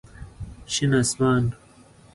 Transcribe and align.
شين 0.67 0.93
اسمان 0.93 1.53